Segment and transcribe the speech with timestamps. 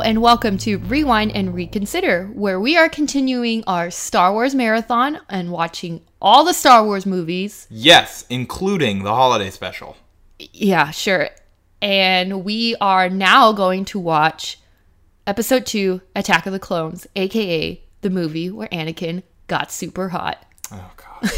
[0.00, 5.50] and welcome to Rewind and Reconsider, where we are continuing our Star Wars marathon and
[5.50, 7.66] watching all the Star Wars movies.
[7.70, 9.96] Yes, including the holiday special.
[10.38, 11.30] Yeah, sure.
[11.82, 14.60] And we are now going to watch
[15.26, 20.44] episode 2, Attack of the Clones, aka the movie where Anakin got super hot.
[20.70, 21.30] Oh god.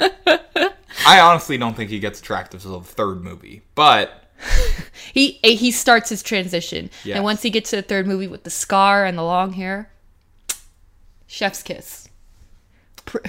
[1.06, 4.25] I honestly don't think he gets attractive until the third movie, but
[5.14, 6.90] He he starts his transition.
[7.02, 7.14] Yes.
[7.16, 9.90] And once he gets to the third movie with the scar and the long hair,
[11.26, 12.08] chef's kiss.
[13.06, 13.18] Pr-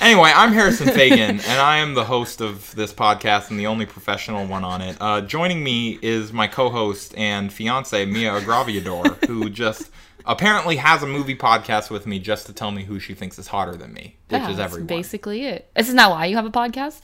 [0.00, 3.86] Anyway, I'm Harrison Fagan, and I am the host of this podcast and the only
[3.86, 4.96] professional one on it.
[5.00, 9.90] Uh, joining me is my co-host and fiance Mia Agraviador, who just
[10.26, 13.46] apparently has a movie podcast with me just to tell me who she thinks is
[13.46, 14.88] hotter than me, which Yeah, is that's everyone.
[14.88, 15.70] basically it.
[15.76, 17.02] Isn't that why you have a podcast?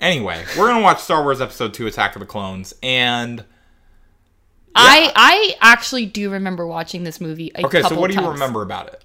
[0.00, 3.44] Anyway, we're gonna watch Star Wars Episode Two: Attack of the Clones, and
[4.74, 7.52] I I actually do remember watching this movie.
[7.54, 8.32] A okay, so what do you times.
[8.34, 9.04] remember about it?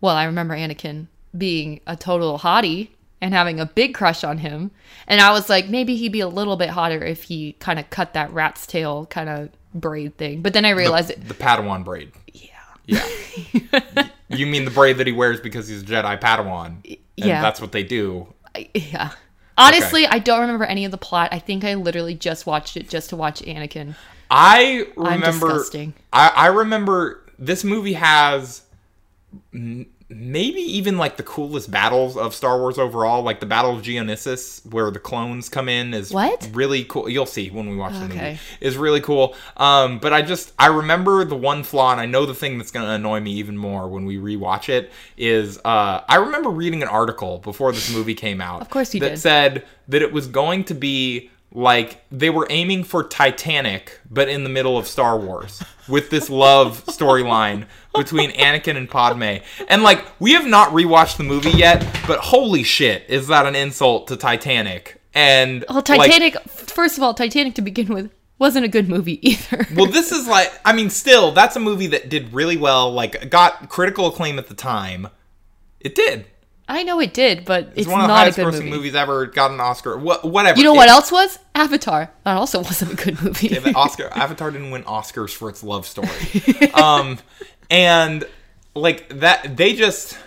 [0.00, 4.70] Well, I remember Anakin being a total hottie and having a big crush on him,
[5.08, 7.88] and I was like, maybe he'd be a little bit hotter if he kind of
[7.90, 10.42] cut that rat's tail kind of braid thing.
[10.42, 12.12] But then I realized, it, The Padawan braid.
[12.32, 12.50] yeah,
[12.86, 14.08] Yeah.
[14.28, 16.84] you mean the braid that he wears because he's a Jedi Padawan?
[16.84, 17.40] And Yeah.
[17.42, 18.28] that's what they do.
[18.74, 19.10] Yeah.
[19.56, 21.28] Honestly, I don't remember any of the plot.
[21.32, 23.94] I think I literally just watched it just to watch Anakin.
[24.30, 25.48] I remember.
[25.48, 25.94] disgusting.
[26.12, 28.62] I, I remember this movie has
[30.16, 34.64] maybe even like the coolest battles of Star Wars overall, like the Battle of Geonosis,
[34.70, 36.48] where the clones come in, is What?
[36.52, 37.08] really cool.
[37.08, 38.38] You'll see when we watch the movie.
[38.60, 39.34] Is really cool.
[39.56, 42.70] Um, but I just I remember the one flaw, and I know the thing that's
[42.70, 46.82] going to annoy me even more when we rewatch it is uh, I remember reading
[46.82, 48.60] an article before this movie came out.
[48.62, 49.18] Of course you that did.
[49.18, 54.42] said that it was going to be like they were aiming for Titanic, but in
[54.42, 59.44] the middle of Star Wars with this love storyline between Anakin and Padme.
[59.68, 63.54] And like, we have not rewatched the movie yet, but holy shit, is that an
[63.54, 65.00] insult to Titanic?
[65.14, 66.36] And Well, like, Titanic.
[66.48, 69.64] first of all, Titanic to begin with wasn't a good movie either.
[69.76, 73.30] well, this is like, I mean, still, that's a movie that did really well, like,
[73.30, 75.08] got critical acclaim at the time.
[75.78, 76.26] It did.
[76.66, 77.82] I know it did, but it's, not a good thing.
[77.84, 78.70] It's, one of the highest grossing movie.
[78.70, 79.26] movies ever.
[79.26, 79.98] Got an Oscar.
[79.98, 80.58] What, whatever.
[80.58, 82.10] You know It- what else was Avatar?
[82.24, 83.48] That also wasn't a good movie.
[83.48, 86.08] Yeah, Oscar Avatar didn't win Oscars for its love story.
[86.72, 87.18] um,
[87.70, 88.24] and
[88.74, 90.18] like that, they just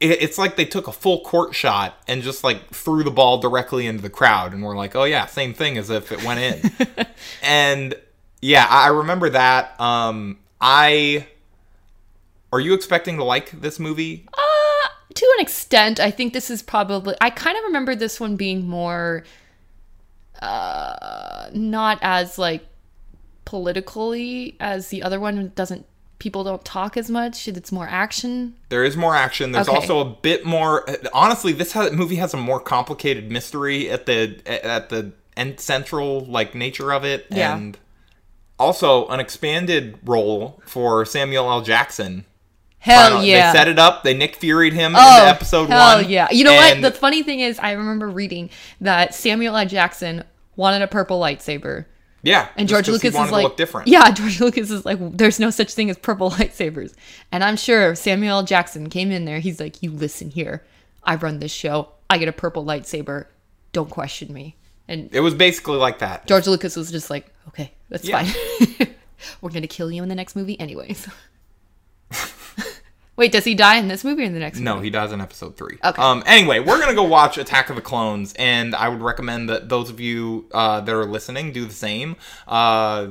[0.00, 3.38] it, it's like they took a full court shot and just like threw the ball
[3.38, 6.40] directly into the crowd, and we're like, oh yeah, same thing as if it went
[6.40, 7.06] in.
[7.42, 7.94] and
[8.40, 9.78] yeah, I I remember that.
[9.80, 11.26] Um, I
[12.52, 14.26] are you expecting to like this movie?
[14.32, 14.40] Uh,
[15.14, 17.14] to an extent, I think this is probably.
[17.20, 19.24] I kind of remember this one being more,
[20.40, 22.66] uh, not as like
[23.44, 25.38] politically as the other one.
[25.38, 25.86] It doesn't
[26.18, 27.48] people don't talk as much.
[27.48, 28.54] It's more action.
[28.68, 29.52] There is more action.
[29.52, 29.76] There's Okay.
[29.76, 30.86] also a bit more.
[31.14, 36.20] Honestly, this has, movie has a more complicated mystery at the at the end central
[36.26, 37.56] like nature of it, Yeah.
[37.56, 37.78] and
[38.58, 41.62] also an expanded role for Samuel L.
[41.62, 42.26] Jackson.
[42.80, 43.52] Hell yeah!
[43.52, 44.02] They set it up.
[44.02, 46.08] They Nick Fury'd him Oh, into episode hell one.
[46.10, 46.28] yeah!
[46.30, 46.80] You know what?
[46.80, 48.48] The funny thing is, I remember reading
[48.80, 49.66] that Samuel L.
[49.66, 50.24] Jackson
[50.56, 51.84] wanted a purple lightsaber.
[52.22, 53.88] yeah, And George Lucas wanted is to like, look different.
[53.88, 56.94] yeah, George Lucas is like, there's no such thing as purple lightsabers.
[57.32, 58.42] And I'm sure Samuel L.
[58.44, 59.40] Jackson came in there.
[59.40, 60.64] He's like, you listen here.
[61.04, 61.88] I run this show.
[62.10, 63.26] I get a purple lightsaber.
[63.72, 64.56] Don't question me.
[64.88, 66.26] And It was basically like that.
[66.26, 68.24] George Lucas was just like, okay, that's Yeah.
[68.24, 68.88] fine.
[69.40, 71.06] We're going to kill you in the next movie anyways.
[73.16, 74.64] Wait, does he die in this movie or in the next movie?
[74.64, 75.78] No, he dies in episode three.
[75.84, 76.00] Okay.
[76.00, 76.22] Um.
[76.26, 79.90] Anyway, we're gonna go watch Attack of the Clones, and I would recommend that those
[79.90, 82.16] of you uh, that are listening do the same.
[82.48, 83.08] Uh.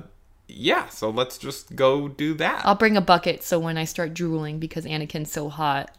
[0.47, 0.87] Yeah.
[0.89, 2.65] So let's just go do that.
[2.65, 5.95] I'll bring a bucket so when I start drooling because Anakin's so hot,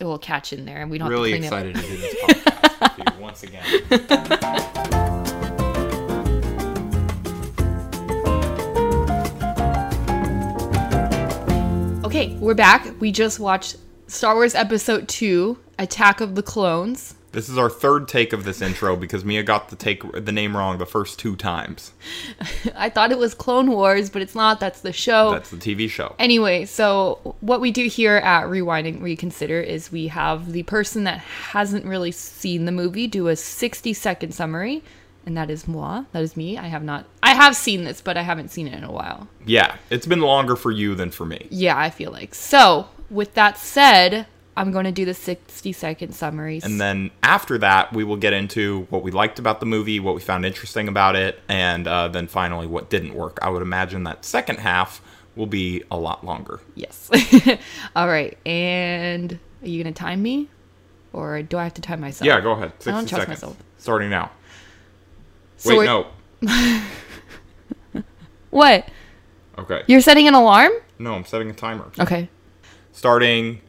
[0.00, 1.96] it will catch in there and we don't really have to clean excited to do
[1.98, 5.08] this podcast with you once again.
[12.22, 13.00] Okay, we're back.
[13.00, 17.16] We just watched Star Wars Episode 2, Attack of the Clones.
[17.32, 20.56] This is our third take of this intro because Mia got the take the name
[20.56, 21.92] wrong the first two times.
[22.76, 24.60] I thought it was Clone Wars, but it's not.
[24.60, 25.32] That's the show.
[25.32, 26.14] That's the TV show.
[26.20, 31.02] Anyway, so what we do here at Rewind and Reconsider is we have the person
[31.02, 34.84] that hasn't really seen the movie do a 60 second summary,
[35.26, 36.04] and that is moi.
[36.12, 36.58] That is me.
[36.58, 37.06] I have not.
[37.22, 39.28] I have seen this, but I haven't seen it in a while.
[39.46, 41.46] Yeah, it's been longer for you than for me.
[41.50, 42.34] Yeah, I feel like.
[42.34, 44.26] So, with that said,
[44.56, 46.64] I'm going to do the 60 second summaries.
[46.64, 50.14] And then after that, we will get into what we liked about the movie, what
[50.14, 53.38] we found interesting about it, and uh, then finally what didn't work.
[53.40, 55.00] I would imagine that second half
[55.36, 56.60] will be a lot longer.
[56.74, 57.10] yes.
[57.96, 58.36] All right.
[58.46, 60.48] And are you going to time me?
[61.14, 62.26] Or do I have to time myself?
[62.26, 62.72] Yeah, go ahead.
[62.78, 63.28] 60 don't trust seconds.
[63.42, 63.56] myself.
[63.78, 64.30] Starting now.
[65.62, 66.06] So Wait, no.
[68.50, 68.86] What?
[69.58, 69.82] Okay.
[69.86, 70.72] You're setting an alarm?
[70.98, 71.90] No, I'm setting a timer.
[71.98, 72.28] Okay.
[72.92, 73.62] Starting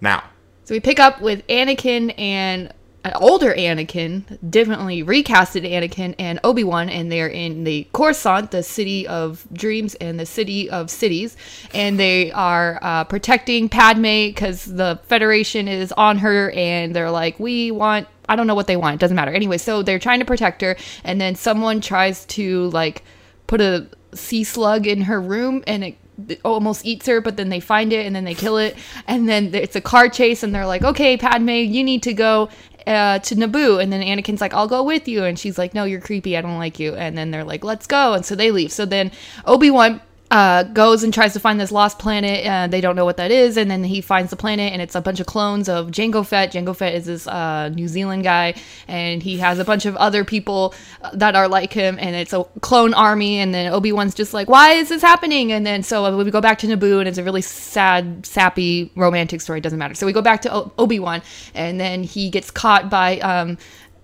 [0.00, 0.24] now.
[0.64, 2.72] So we pick up with Anakin and
[3.06, 8.64] an older Anakin, definitely recasted Anakin and Obi Wan, and they're in the Coruscant, the
[8.64, 11.36] city of dreams and the city of cities,
[11.72, 17.38] and they are uh, protecting Padme because the Federation is on her, and they're like,
[17.38, 18.08] we want.
[18.28, 18.94] I don't know what they want.
[18.94, 19.32] It doesn't matter.
[19.32, 23.02] Anyway, so they're trying to protect her, and then someone tries to like
[23.46, 25.96] put a sea slug in her room, and it
[26.44, 28.76] almost eats her, but then they find it and then they kill it.
[29.06, 32.48] And then it's a car chase, and they're like, okay, Padme, you need to go
[32.86, 33.82] uh, to Naboo.
[33.82, 35.24] And then Anakin's like, I'll go with you.
[35.24, 36.36] And she's like, no, you're creepy.
[36.36, 36.94] I don't like you.
[36.94, 38.14] And then they're like, let's go.
[38.14, 38.72] And so they leave.
[38.72, 39.12] So then
[39.44, 40.00] Obi Wan.
[40.28, 42.44] Uh, goes and tries to find this lost planet.
[42.44, 44.96] Uh, they don't know what that is, and then he finds the planet, and it's
[44.96, 46.52] a bunch of clones of Jango Fett.
[46.52, 48.54] Jango Fett is this uh, New Zealand guy,
[48.88, 52.32] and he has a bunch of other people uh, that are like him, and it's
[52.32, 53.38] a clone army.
[53.38, 56.40] And then Obi Wan's just like, "Why is this happening?" And then so we go
[56.40, 59.60] back to Naboo, and it's a really sad, sappy, romantic story.
[59.60, 59.94] It Doesn't matter.
[59.94, 61.22] So we go back to o- Obi Wan,
[61.54, 63.58] and then he gets caught by um,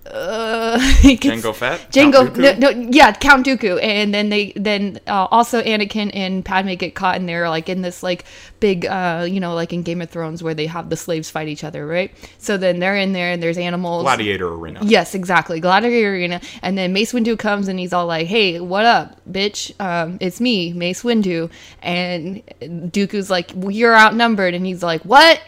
[0.07, 1.91] uh, he Jango Fett?
[1.91, 6.75] Jango, no, no, yeah, Count Dooku, and then they, then uh, also Anakin and Padme
[6.75, 8.25] get caught, and they're like in this like
[8.61, 11.49] big, uh, you know, like in Game of Thrones where they have the slaves fight
[11.49, 12.13] each other, right?
[12.39, 14.03] So then they're in there, and there's animals.
[14.03, 14.81] Gladiator Arena.
[14.83, 15.61] Yes, exactly.
[15.61, 16.41] Gladiator Arena.
[16.63, 19.73] And then Mace Windu comes and he's all like, hey, what up, bitch?
[19.81, 21.51] Um, it's me, Mace Windu.
[21.81, 24.55] And Dooku's like, well, you're outnumbered.
[24.55, 25.41] And he's like, what?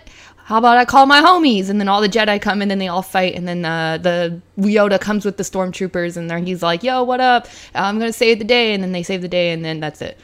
[0.45, 1.71] How about I call my homies?
[1.71, 3.35] And then all the Jedi come and then they all fight.
[3.35, 7.21] And then uh, the Yoda comes with the stormtroopers and then he's like, yo, what
[7.21, 7.49] up?
[7.75, 8.75] I'm going to save the day.
[8.75, 10.19] And then they save the day and then that's it.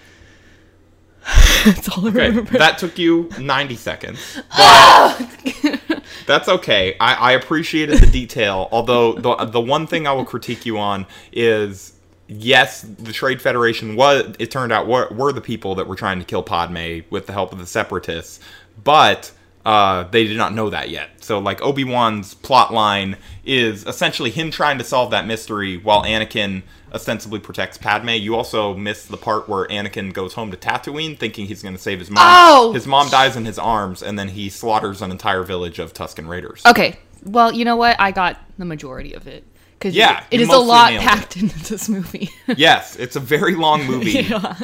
[1.64, 2.58] that's all I Okay, remember.
[2.58, 4.40] that took you 90 seconds.
[4.56, 6.96] But that's okay.
[7.00, 8.68] I, I appreciated the detail.
[8.72, 11.94] Although the the one thing I will critique you on is
[12.28, 16.18] yes, the Trade Federation was it turned out were, were the people that were trying
[16.18, 18.40] to kill Padme with the help of the Separatists,
[18.82, 19.32] but
[19.64, 21.10] uh, they did not know that yet.
[21.22, 26.02] So like Obi Wan's plot line is essentially him trying to solve that mystery while
[26.04, 26.62] Anakin
[26.92, 28.08] ostensibly protects Padme.
[28.10, 31.80] You also miss the part where Anakin goes home to Tatooine thinking he's going to
[31.80, 32.24] save his mom.
[32.26, 32.72] Oh!
[32.72, 36.26] His mom dies in his arms, and then he slaughters an entire village of Tusken
[36.28, 36.62] Raiders.
[36.66, 36.98] Okay.
[37.24, 37.96] Well, you know what?
[38.00, 39.44] I got the majority of it.
[39.78, 41.08] Because Yeah, it is a lot nailed it.
[41.08, 42.28] packed into this movie.
[42.56, 44.58] yes, it's a very long movie, Yeah.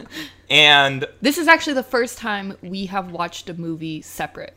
[0.50, 4.54] and This is actually the first time we have watched a movie separate.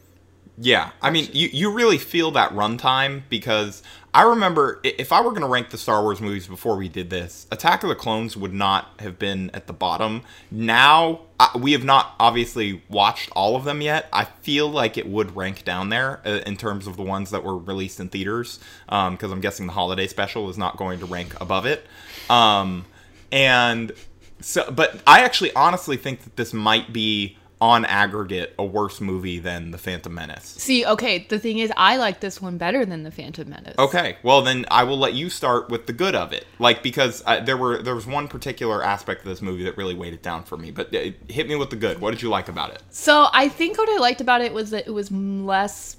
[0.62, 3.82] Yeah, I mean, you, you really feel that runtime because
[4.14, 7.10] I remember if I were going to rank the Star Wars movies before we did
[7.10, 10.22] this, Attack of the Clones would not have been at the bottom.
[10.52, 14.10] Now, I, we have not obviously watched all of them yet.
[14.12, 17.46] I feel like it would rank down there uh, in terms of the ones that
[17.46, 21.40] were released in theaters because I'm guessing the holiday special is not going to rank
[21.40, 21.88] above it.
[22.30, 22.86] Um,
[23.32, 23.94] and
[24.42, 29.38] so, but I actually honestly think that this might be on aggregate a worse movie
[29.38, 30.46] than The Phantom Menace.
[30.46, 33.76] See, okay, the thing is, I like this one better than The Phantom Menace.
[33.78, 37.22] Okay, well then I will let you start with the good of it, like because
[37.26, 40.24] uh, there were there was one particular aspect of this movie that really weighed it
[40.24, 40.72] down for me.
[40.72, 42.00] But uh, hit me with the good.
[42.00, 42.82] What did you like about it?
[42.90, 45.98] So I think what I liked about it was that it was less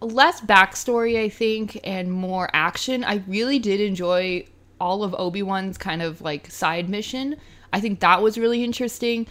[0.00, 3.04] less backstory, I think, and more action.
[3.04, 4.46] I really did enjoy
[4.80, 7.36] all of Obi-Wan's kind of like side mission.
[7.72, 9.26] I think that was really interesting.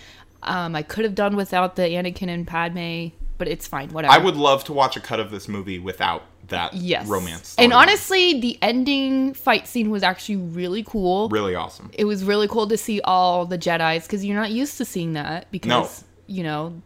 [0.45, 4.13] Um, I could have done without the Anakin and Padme, but it's fine, whatever.
[4.13, 7.07] I would love to watch a cut of this movie without that yes.
[7.07, 7.55] romance.
[7.57, 11.29] And honestly, the ending fight scene was actually really cool.
[11.29, 11.89] really awesome.
[11.93, 15.13] it was really cool to see all the Jedi's because you're not used to seeing
[15.13, 16.07] that because no.
[16.27, 16.81] you know,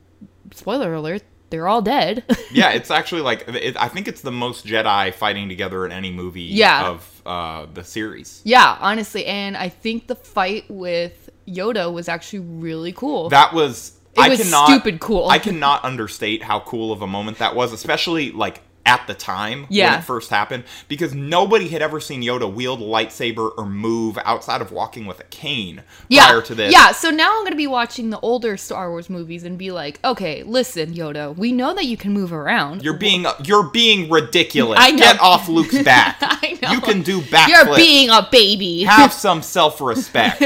[0.54, 2.24] spoiler alert, they're all dead.
[2.52, 6.12] yeah, it's actually like it, I think it's the most Jedi fighting together in any
[6.12, 6.90] movie Yeah.
[6.90, 8.42] of uh, the series.
[8.46, 13.30] yeah, honestly, and I think the fight with Yoda was actually really cool.
[13.30, 15.27] That was It I was cannot stupid cool.
[15.30, 19.65] I cannot understate how cool of a moment that was, especially like at the time
[19.65, 24.17] when it first happened, because nobody had ever seen Yoda wield a lightsaber or move
[24.24, 26.72] outside of walking with a cane yeah, prior to this.
[26.72, 26.91] yeah.
[26.94, 30.44] So now I'm gonna be watching the older Star Wars movies and be like, okay,
[30.44, 32.84] listen, Yoda, we know that you can move around.
[32.84, 34.79] You're being you're being ridiculous.
[34.82, 34.98] I know.
[34.98, 36.17] Get off Luke's back.
[36.22, 36.72] I know.
[36.72, 37.48] You can do backflips.
[37.50, 38.84] You're being a baby.
[38.84, 40.44] have some self-respect.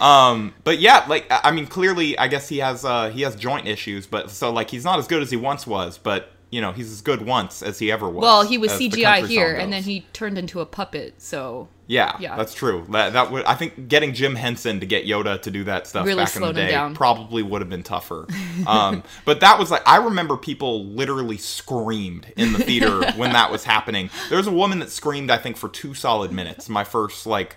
[0.00, 3.36] um, but yeah, like I I mean, clearly, I guess he has uh he has
[3.36, 5.98] joint issues, but so like he's not as good as he once was.
[5.98, 8.22] But you know he's as good once as he ever was.
[8.22, 11.20] Well, he was CGI here, and then he turned into a puppet.
[11.20, 12.36] So Yeah, Yeah.
[12.36, 12.86] that's true.
[12.90, 16.06] That that would I think getting Jim Henson to get Yoda to do that stuff
[16.06, 18.26] Really back in the day probably would have been tougher.
[18.66, 23.50] um, but that was like I remember people literally screamed in the theater when that
[23.50, 24.10] was happening.
[24.28, 26.68] There was a woman that screamed I think for two solid minutes.
[26.68, 27.56] My first like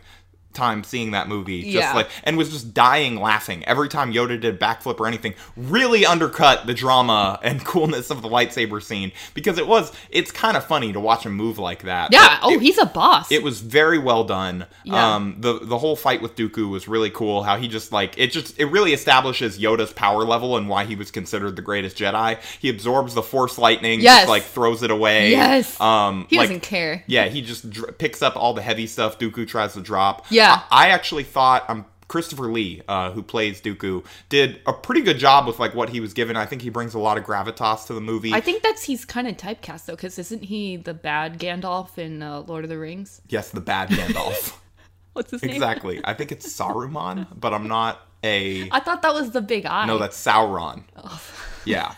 [0.56, 1.94] time seeing that movie just Yeah.
[1.94, 6.06] like and was just dying laughing every time Yoda did a backflip or anything really
[6.06, 10.66] undercut the drama and coolness of the lightsaber scene because it was it's kind of
[10.66, 12.40] funny to watch him move like that yeah.
[12.42, 13.32] Oh, it- he's a boss.
[13.32, 14.66] it was very well done.
[14.84, 15.16] Yeah.
[15.16, 17.44] Um, the the whole fight with Dooku was really cool.
[17.44, 20.96] How he just like it just it really establishes Yoda's power level and why he
[20.96, 22.40] was considered the greatest Jedi.
[22.60, 24.22] He absorbs the Force lightning, Yes.
[24.22, 25.32] just like throws it away.
[25.32, 25.80] Yes.
[25.82, 27.04] Um, he like, doesn't care.
[27.08, 30.26] Yeah, he just dr- picks up all the heavy stuff Dooku tries to drop.
[30.30, 30.45] Yeah.
[30.46, 35.18] I, I actually thought um Christopher Lee, uh, who plays Dooku, did a pretty good
[35.18, 36.36] job with like what he was given.
[36.38, 38.32] I think he brings a lot of gravitas to the movie.
[38.32, 42.22] I think that's he's kind of typecast though, because isn't he the bad Gandalf in
[42.22, 43.22] uh, Lord of the Rings?
[43.28, 44.56] yes, the bad Gandalf.
[45.14, 45.52] What's his name?
[45.52, 46.00] exactly.
[46.04, 48.70] I think it's Saruman, but I'm not a.
[48.70, 49.86] I thought that was the big eye.
[49.86, 50.84] No, that's Sauron.
[50.96, 51.22] Oh.
[51.66, 51.96] Yeah.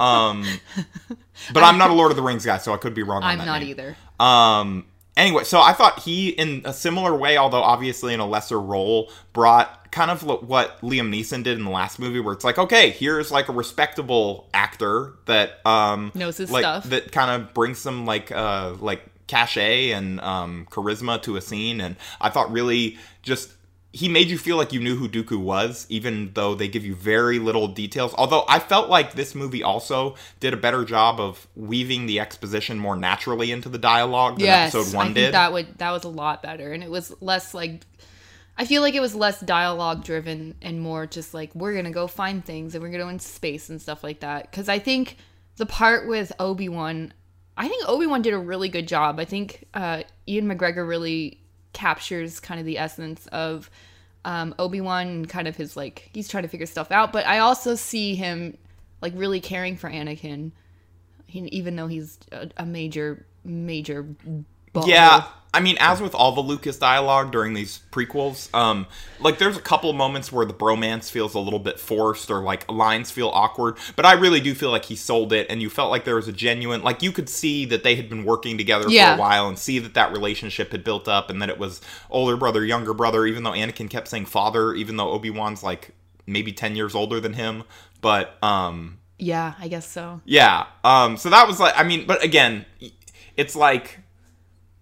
[0.00, 0.44] Um,
[1.52, 3.38] but I'm not a Lord of the Rings guy, so I could be wrong I'm
[3.38, 3.68] that not name.
[3.68, 3.96] either.
[4.18, 4.84] Um,
[5.16, 9.10] anyway, so I thought he, in a similar way, although obviously in a lesser role,
[9.32, 12.90] brought kind of what Liam Neeson did in the last movie, where it's like, okay,
[12.90, 16.84] here's like a respectable actor that um Knows his like, stuff.
[16.90, 21.80] that kind of brings some like uh like cachet and um charisma to a scene,
[21.80, 23.50] and I thought really just.
[23.96, 26.94] He made you feel like you knew who Dooku was, even though they give you
[26.94, 28.14] very little details.
[28.18, 32.78] Although I felt like this movie also did a better job of weaving the exposition
[32.78, 35.34] more naturally into the dialogue than Yes, episode one I think did.
[35.34, 37.86] that would that was a lot better, and it was less like.
[38.58, 42.06] I feel like it was less dialogue driven and more just like we're gonna go
[42.06, 44.50] find things and we're gonna go in space and stuff like that.
[44.50, 45.16] Because I think
[45.56, 47.14] the part with Obi Wan,
[47.56, 49.18] I think Obi Wan did a really good job.
[49.20, 51.40] I think uh, Ian McGregor really
[51.76, 53.70] captures kind of the essence of
[54.24, 57.12] um, Obi Wan kind of his like he's trying to figure stuff out.
[57.12, 58.56] But I also see him
[59.02, 60.52] like really caring for Anakin,
[61.26, 64.06] he, even though he's a, a major major.
[64.84, 68.86] Yeah, I mean, as with all the Lucas dialogue during these prequels, um,
[69.20, 72.42] like there's a couple of moments where the bromance feels a little bit forced or
[72.42, 75.70] like lines feel awkward, but I really do feel like he sold it, and you
[75.70, 78.58] felt like there was a genuine, like you could see that they had been working
[78.58, 79.14] together Yeah.
[79.14, 81.80] for a while and see that that relationship had built up, and that it was
[82.10, 85.92] older brother, younger brother, even though Anakin kept saying father, even though Obi Wan's like
[86.26, 87.62] maybe ten years older than him,
[88.00, 90.20] but um, Yeah, I guess so.
[90.26, 90.66] yeah.
[90.84, 91.16] Um.
[91.16, 92.66] So that was like, I mean, but again,
[93.36, 94.00] it's like,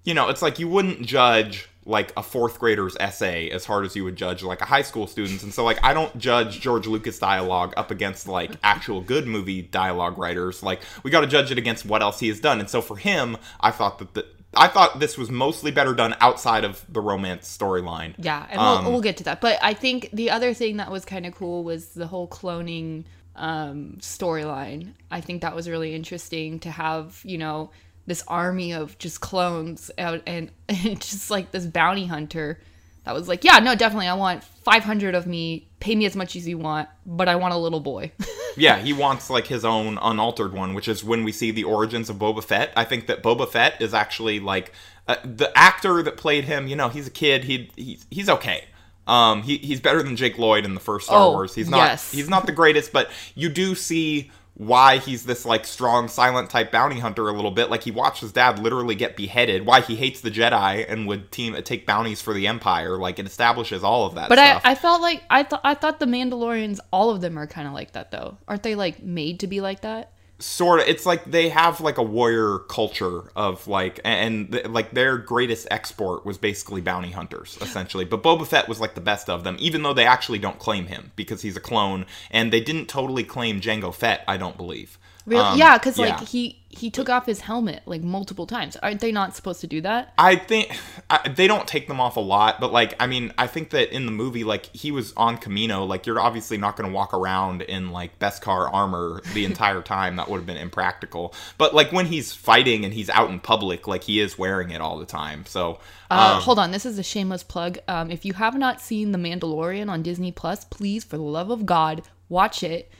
[0.05, 3.95] you know, it's like you wouldn't judge like a fourth grader's essay as hard as
[3.95, 6.87] you would judge like a high school student's, and so like I don't judge George
[6.87, 10.63] Lucas dialogue up against like actual good movie dialogue writers.
[10.63, 12.97] Like we got to judge it against what else he has done, and so for
[12.97, 14.27] him, I thought that the.
[14.57, 18.15] I thought this was mostly better done outside of the romance storyline.
[18.19, 19.41] Yeah, and Um, we'll, we'll get to that.
[19.41, 23.03] But I think the other thing that was kind of cool was the whole cloning
[23.35, 24.93] um, storyline.
[25.11, 27.71] I think that was really interesting to have, you know,
[28.07, 32.61] this army of just clones out and, and just like this bounty hunter
[33.05, 35.69] that was like, yeah, no, definitely, I want 500 of me.
[35.79, 38.13] Pay me as much as you want, but I want a little boy.
[38.57, 42.09] Yeah, he wants like his own unaltered one, which is when we see the origins
[42.09, 42.73] of Boba Fett.
[42.77, 44.71] I think that Boba Fett is actually like
[45.09, 46.69] uh, the actor that played him.
[46.69, 47.43] You know, he's a kid.
[47.43, 48.67] He he's he's okay.
[49.09, 51.53] Um, he he's better than Jake Lloyd in the first Star Oh, Wars.
[51.53, 52.13] He's not yes.
[52.13, 56.71] he's not the greatest, but you do see why he's this like strong silent type
[56.71, 59.97] bounty hunter a little bit like he watched his dad literally get beheaded why he
[59.97, 63.83] hates the jedi and would team uh, take bounties for the empire like it establishes
[63.83, 64.61] all of that But I.
[64.65, 67.75] I felt like I thought I thought the Mandalorians, all of them are kind of
[67.75, 68.39] like that though.
[68.47, 70.13] Aren't they like made to be like that?
[70.39, 74.91] Sort of it's like they have like a warrior culture of like and th- like
[74.91, 78.05] their greatest export was basically bounty hunters essentially.
[78.05, 80.87] But Boba Fett was like the best of them even though they actually don't claim
[80.87, 84.99] him because he's a clone and they didn't totally claim Jango Fett I don't believe
[85.27, 85.43] Really?
[85.43, 86.17] Um, yeah, because yeah.
[86.17, 88.77] like he he took off his helmet like multiple times.
[88.77, 90.13] Aren't they not supposed to do that?
[90.19, 90.77] I think
[91.09, 93.95] I, they don't take them off a lot, but like I mean, I think that
[93.95, 95.87] in the movie, like he was on Kamino.
[95.89, 100.17] Like you're obviously not going to walk around in like beskar armor the entire time.
[100.17, 101.35] That would have been impractical.
[101.57, 104.81] But like when he's fighting and he's out in public, like he is wearing it
[104.81, 105.47] all the time.
[105.47, 105.79] So
[106.11, 107.79] Uh, hold on, this is a shameless plug.
[107.89, 111.51] Um, if you have not seen The Mandalorian on Disney Plus, please, for the love
[111.51, 112.91] of God, watch it.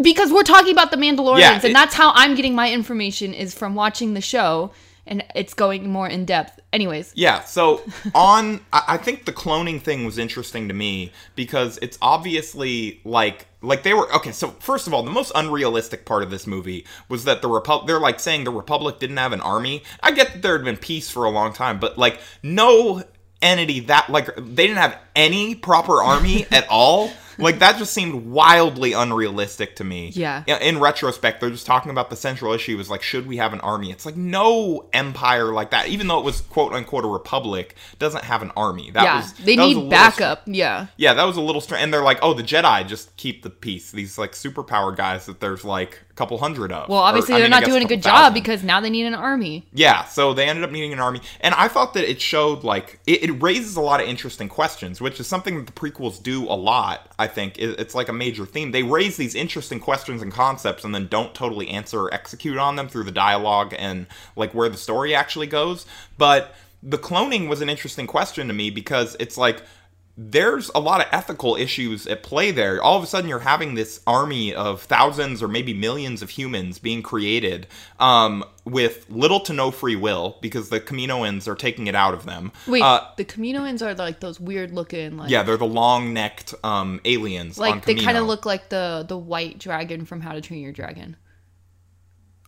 [0.00, 3.34] Because we're talking about the Mandalorians, Yeah, it- and that's how I'm getting my information
[3.34, 4.72] is from watching the show.
[5.10, 6.60] and it's going more in depth.
[6.70, 7.80] Anyways, Yeah, so
[8.14, 13.46] on, I I think the cloning thing was interesting to me because it's obviously like,
[13.62, 14.32] like they were okay.
[14.32, 17.86] So first of all, the most unrealistic part of this movie was that the Republic.
[17.86, 19.82] They're like saying the Republic didn't have an army.
[20.02, 23.02] I get that there had been peace for a long time, but like no
[23.40, 27.10] entity that like they didn't have any proper army at all.
[27.38, 30.10] Like that just seemed wildly unrealistic to me.
[30.14, 30.44] Yeah.
[30.46, 33.60] In retrospect, they're just talking about the central issue was like, should we have an
[33.60, 33.90] army?
[33.90, 38.24] It's like no empire like that, even though it was quote unquote a republic, doesn't
[38.24, 38.90] have an army.
[38.90, 40.42] That yeah, was they that was need little backup.
[40.46, 40.86] Yeah.
[40.96, 41.84] yeah, that was a little strange.
[41.84, 43.90] And they're like, oh, the Jedi just keep the peace.
[43.92, 46.88] These like superpower guys that there's like a couple hundred of.
[46.88, 49.14] Well, obviously I they're mean, not doing a good job because now they need an
[49.14, 49.66] army.
[49.72, 53.00] Yeah, so they ended up needing an army, and I thought that it showed like
[53.06, 56.44] it, it raises a lot of interesting questions, which is something that the prequels do
[56.44, 57.12] a lot.
[57.18, 58.72] I think it's like a major theme.
[58.72, 62.76] They raise these interesting questions and concepts, and then don't totally answer or execute on
[62.76, 65.86] them through the dialogue and like where the story actually goes.
[66.16, 69.62] But the cloning was an interesting question to me because it's like
[70.20, 72.82] there's a lot of ethical issues at play there.
[72.82, 76.80] All of a sudden, you're having this army of thousands or maybe millions of humans
[76.80, 77.68] being created
[78.00, 82.24] um, with little to no free will because the Kaminoans are taking it out of
[82.24, 82.50] them.
[82.66, 87.00] Wait, Uh, the Kaminoans are like those weird looking, like yeah, they're the long-necked um,
[87.04, 87.56] aliens.
[87.56, 90.60] on like they kind of look like the the white dragon from How to Train
[90.60, 91.16] Your Dragon.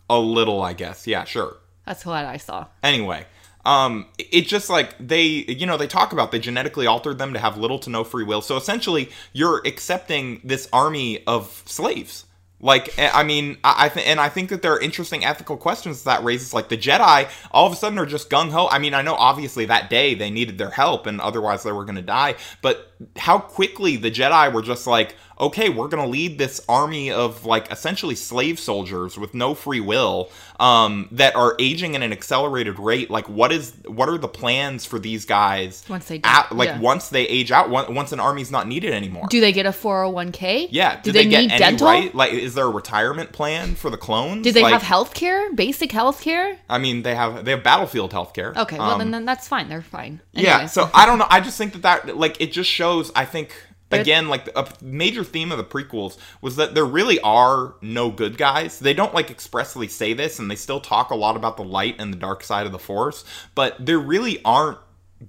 [0.09, 1.07] a little, I guess.
[1.07, 1.55] Yeah, sure.
[1.85, 2.67] That's what I saw.
[2.83, 3.25] anyway
[3.65, 7.39] um it just like they you know they talk about they genetically altered them to
[7.39, 8.41] have little to no free will.
[8.41, 12.25] So essentially you're accepting this army of slaves.
[12.63, 16.03] Like eh, i mean i, I and i think that there are interesting ethical questions
[16.03, 18.67] that raises like the jedi all of a sudden are just gung-ho.
[18.69, 21.85] I mean i know obviously that day they needed their help and otherwise they were
[21.85, 26.09] going to die but how quickly the jedi were just like okay we're going to
[26.09, 30.29] lead this army of like essentially slave soldiers with no free will
[30.59, 34.85] um, that are aging at an accelerated rate like what is what are the plans
[34.85, 36.79] for these guys Once they at, like yeah.
[36.79, 39.71] once they age out on- once an army's not needed anymore Do they get a
[39.71, 40.67] 401k?
[40.71, 41.87] yeah Do do they, get need any dental?
[41.87, 45.13] right like is there a retirement plan for the clones Do they like, have health
[45.13, 45.51] care?
[45.53, 46.57] Basic health care?
[46.69, 49.69] i mean they have they have battlefield healthcare Okay, well Um, then, then that's fine.
[49.69, 50.21] They're fine.
[50.33, 53.25] yeah so i don't know i just think that that like it just shows i
[53.25, 53.51] think
[53.91, 58.37] again like a major theme of the prequels was that there really are no good
[58.37, 58.79] guys.
[58.79, 61.95] They don't like expressly say this and they still talk a lot about the light
[61.99, 63.23] and the dark side of the force
[63.55, 64.77] but there really aren't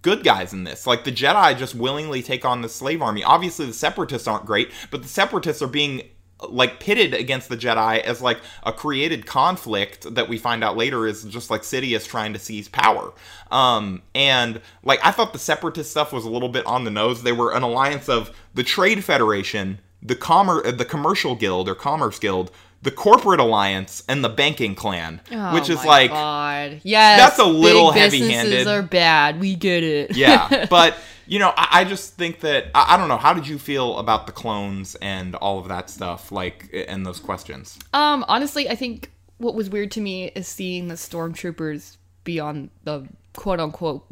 [0.01, 0.87] good guys in this.
[0.87, 3.23] Like the jedi just willingly take on the slave army.
[3.23, 6.03] Obviously the separatists aren't great but the separatists are being
[6.51, 11.07] like pitted against the Jedi as like a created conflict that we find out later
[11.07, 13.13] is just like Sidious trying to seize power.
[13.51, 17.23] Um, and like I thought the separatist stuff was a little bit on the nose.
[17.23, 21.75] They were an alliance of the Trade Federation, the commer uh, the Commercial Guild or
[21.75, 22.51] Commerce Guild,
[22.83, 26.81] the Corporate Alliance, and the Banking Clan, Oh which is like God.
[26.83, 28.51] Yes, That's a little heavy-handed.
[28.51, 29.39] Businesses are bad.
[29.39, 30.17] We get it.
[30.17, 30.97] yeah but
[31.33, 33.99] you know I, I just think that I, I don't know how did you feel
[33.99, 38.77] about the clones and all of that stuff like and those questions Um, honestly, I
[38.83, 44.05] think what was weird to me is seeing the stormtroopers be on the quote unquote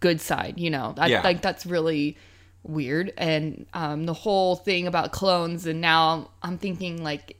[0.00, 0.54] good side.
[0.64, 1.22] You know, I Yeah.
[1.22, 2.16] like that's really
[2.62, 3.12] weird.
[3.16, 7.36] And um, the whole thing about clones, and now I'm thinking like.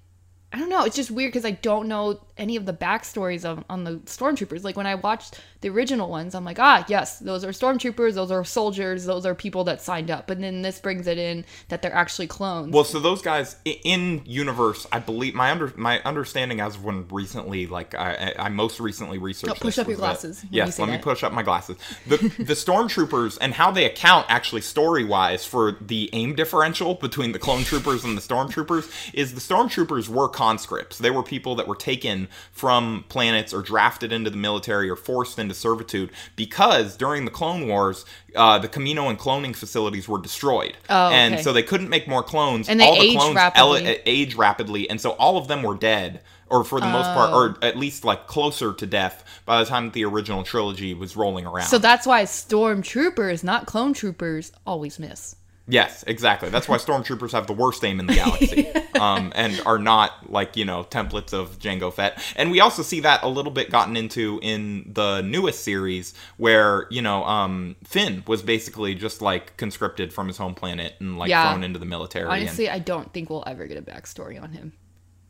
[0.52, 0.84] I don't know.
[0.84, 4.62] It's just weird because I don't know any of the backstories of, on the stormtroopers.
[4.64, 8.30] Like when I watched the original ones, I'm like, ah, yes, those are stormtroopers, those
[8.30, 10.26] are soldiers, those are people that signed up.
[10.26, 12.72] But then this brings it in that they're actually clones.
[12.72, 17.06] Well, so those guys in universe, I believe my under my understanding as of when
[17.08, 19.56] recently, like I, I most recently researched.
[19.56, 21.76] Oh, push up your that- glasses you Yes, say let me push up my glasses.
[22.06, 27.32] The the stormtroopers and how they account actually story wise for the aim differential between
[27.32, 30.98] the clone troopers and the stormtroopers is the stormtroopers were conscripts.
[30.98, 35.38] They were people that were taken from planets or drafted into the military or forced
[35.38, 40.76] into servitude because during the Clone Wars, uh, the Kamino and cloning facilities were destroyed,
[40.90, 42.68] Oh, and so they couldn't make more clones.
[42.68, 43.86] And they all the age clones rapidly.
[43.86, 47.30] ele- age rapidly, and so all of them were dead, or for the most part,
[47.32, 47.36] Oh.
[47.38, 51.46] or at least like closer to death by the time the original trilogy was rolling
[51.46, 51.66] around.
[51.66, 55.36] So that's why stormtroopers, not clone troopers, always miss.
[55.68, 56.48] Yes, exactly.
[56.50, 58.68] That's why stormtroopers have the worst aim in the galaxy,
[59.00, 62.22] um, and are not like you know templates of Jango Fett.
[62.36, 66.86] And we also see that a little bit gotten into in the newest series, where
[66.90, 71.30] you know um, Finn was basically just like conscripted from his home planet and like
[71.30, 71.50] Yeah.
[71.50, 72.24] thrown into the military.
[72.24, 74.72] and- Honestly, I don't think we'll ever get a backstory on him.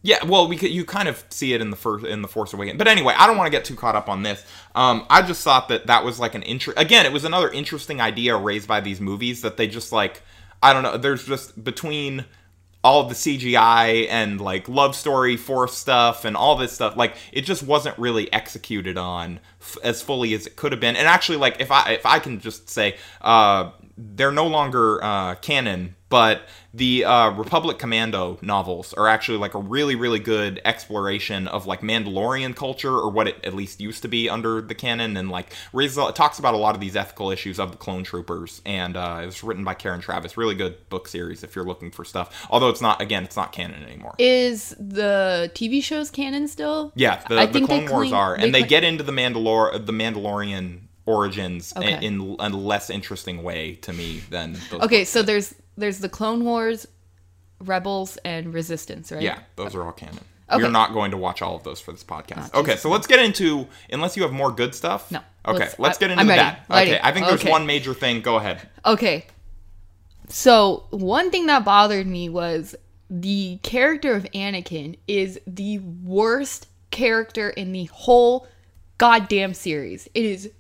[0.07, 2.53] Yeah, well, we could, you kind of see it in the first in the Force
[2.53, 4.47] Awakens, but anyway, I don't want to get too caught up on this.
[4.77, 6.79] Um, I just thought that that was like an interest.
[6.79, 10.23] Again, it was another interesting idea raised by these movies that they just like
[10.63, 10.97] I don't know.
[10.97, 12.25] There's just between
[12.85, 17.41] all the CGI and like love story force stuff and all this stuff like it
[17.41, 21.37] just wasn't really executed on f- as fully as it could have been and actually
[21.37, 26.43] like if I if I can just say uh they're no longer uh canon but
[26.73, 31.81] the uh, Republic Commando novels are actually like a really, really good exploration of like
[31.81, 35.53] Mandalorian culture, or what it at least used to be under the canon, and like
[35.73, 38.61] raises, it talks about a lot of these ethical issues of the clone troopers.
[38.67, 40.37] And uh, it was written by Karen Traviss.
[40.37, 42.47] Really good book series if you're looking for stuff.
[42.51, 44.15] Although it's not, again, it's not canon anymore.
[44.19, 46.93] Is the TV shows canon still?
[46.95, 49.85] yeah, the, I the think Clone Wars claim- are, and they get into the Mandalore
[49.85, 52.05] the Mandalorian origins in- Okay.
[52.07, 56.45] in, a less interesting way to me than Okay, books so there's there's the Clone
[56.45, 56.87] Wars,
[57.61, 59.23] Rebels, and Resistance, right?
[59.23, 60.19] Yeah, those are all canon.
[60.51, 60.63] Okay.
[60.63, 62.55] We're not going to watch all of those for this podcast.
[62.55, 65.11] okay, so let's get into unless you have more good stuff.
[65.11, 65.21] No.
[65.45, 66.65] Okay, Let's- let's, get into I'm that.
[66.69, 66.93] Ready.
[66.93, 67.51] Okay, I think there's Okay.
[67.51, 68.21] one major thing.
[68.21, 68.69] Go ahead.
[68.85, 69.27] Okay.
[70.29, 72.75] So, one thing that bothered me was
[73.09, 78.49] the character of Anakin is the worst character in the whole
[78.99, 80.09] goddamn series.
[80.15, 80.51] It is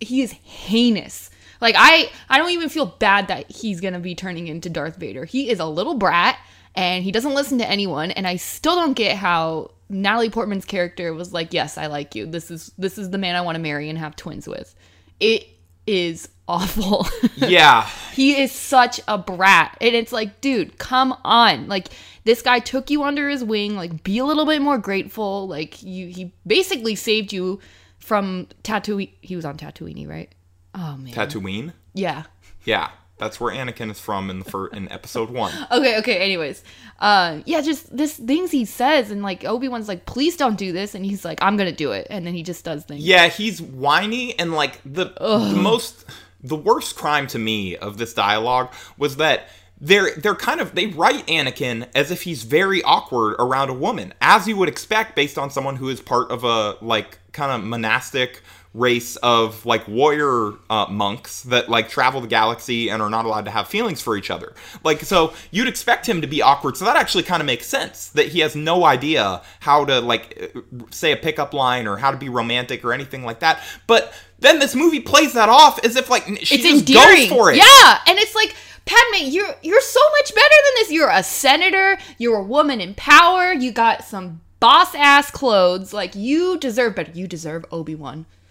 [0.00, 1.30] he is heinous.
[1.60, 4.96] Like I I don't even feel bad that he's going to be turning into Darth
[4.96, 5.24] Vader.
[5.24, 6.38] He is a little brat
[6.74, 11.14] and he doesn't listen to anyone and I still don't get how Natalie Portman's character
[11.14, 12.26] was like, "Yes, I like you.
[12.26, 14.74] This is this is the man I want to marry and have twins with."
[15.18, 15.48] It
[15.86, 17.06] is awful.
[17.36, 19.78] Yeah, he is such a brat.
[19.80, 21.68] And it's like, dude, come on.
[21.68, 21.88] Like
[22.24, 23.76] this guy took you under his wing.
[23.76, 25.46] Like be a little bit more grateful.
[25.46, 27.60] Like you he basically saved you
[28.00, 29.12] from Tatooine.
[29.20, 30.30] He was on Tatooine, right?
[30.78, 31.12] Oh man.
[31.12, 31.72] Tatooine.
[31.94, 32.24] yeah.
[32.64, 35.52] Yeah, that's where Anakin is from in the fir- in episode one.
[35.72, 36.62] Okay, okay, anyways.
[37.00, 40.94] Uh yeah, just this things he says and like Obi-Wan's like, please don't do this,
[40.94, 43.02] and he's like, I'm gonna do it, and then he just does things.
[43.04, 46.04] Yeah, he's whiny and like the, the most
[46.42, 49.48] the worst crime to me of this dialogue was that
[49.80, 54.12] they're they're kind of they write Anakin as if he's very awkward around a woman,
[54.20, 57.66] as you would expect based on someone who is part of a like kind of
[57.66, 58.42] monastic
[58.74, 63.44] race of like warrior uh, monks that like travel the galaxy and are not allowed
[63.46, 64.54] to have feelings for each other.
[64.84, 66.76] Like so you'd expect him to be awkward.
[66.76, 70.54] So that actually kind of makes sense that he has no idea how to like
[70.90, 73.62] say a pickup line or how to be romantic or anything like that.
[73.86, 77.28] But then this movie plays that off as if like she it's just endearing.
[77.28, 77.56] goes for it.
[77.56, 78.54] Yeah, and it's like
[78.84, 80.90] Padme, you're you're so much better than this.
[80.90, 81.98] You're a senator.
[82.16, 83.52] You're a woman in power.
[83.52, 85.92] You got some boss ass clothes.
[85.92, 87.12] Like you deserve better.
[87.12, 88.26] You deserve Obi Wan.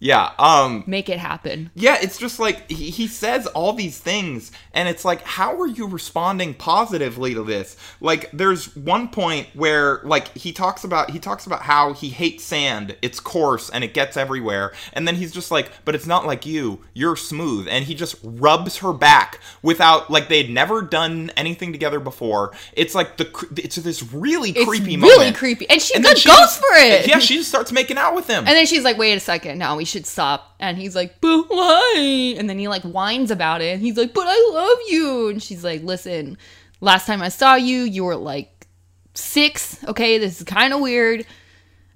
[0.00, 0.30] Yeah.
[0.38, 1.70] Um Make it happen.
[1.74, 5.66] Yeah, it's just like he, he says all these things, and it's like, how are
[5.66, 7.76] you responding positively to this?
[8.00, 12.44] Like, there's one point where like he talks about he talks about how he hates
[12.44, 16.24] sand, it's coarse and it gets everywhere, and then he's just like, but it's not
[16.24, 21.32] like you, you're smooth, and he just rubs her back without like they'd never done
[21.36, 22.52] anything together before.
[22.74, 25.18] It's like the it's this really It's creepy really moment.
[25.18, 27.08] Really creepy, and she And goes just- for it.
[27.08, 28.38] Yeah, she just starts making out with him.
[28.46, 31.44] And then she's like, "Wait a second, no, we should stop." And he's like, "But
[31.48, 35.28] why?" And then he like whines about it, and he's like, "But I love you."
[35.28, 36.38] And she's like, "Listen,
[36.80, 38.66] last time I saw you, you were like
[39.14, 39.82] six.
[39.84, 41.26] Okay, this is kind of weird."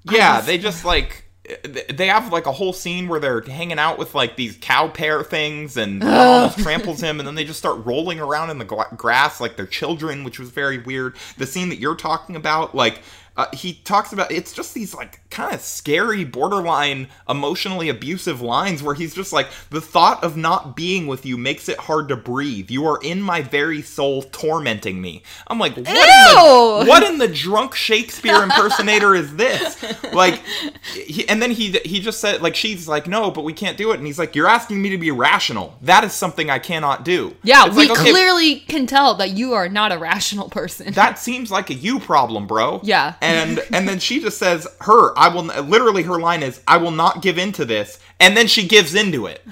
[0.05, 1.25] Yeah, just- they just like
[1.65, 5.25] they have like a whole scene where they're hanging out with like these cow pair
[5.25, 8.65] things and almost tramples him and then they just start rolling around in the
[8.97, 13.03] grass like they're children which was very weird the scene that you're talking about like
[13.37, 18.83] uh, he talks about it's just these like kind of scary borderline emotionally abusive lines
[18.83, 22.16] where he's just like the thought of not being with you makes it hard to
[22.16, 22.71] breathe.
[22.71, 25.23] You are in my very soul tormenting me.
[25.47, 29.83] I'm like what in the, what in the drunk shakespeare impersonator is this?
[30.12, 30.42] Like
[30.92, 33.92] he, and then he he just said like she's like no but we can't do
[33.92, 33.99] it.
[33.99, 35.79] And he's like you're asking me to be rational.
[35.81, 37.35] That is something i cannot do.
[37.42, 40.92] Yeah, It's we like, okay, clearly can tell that you are not a rational person.
[40.92, 42.81] that seems like a you problem bro.
[42.83, 43.14] Yeah.
[43.23, 46.91] And and then she just says her i will literally her line is i will
[46.91, 49.43] not give in to this and then she gives into it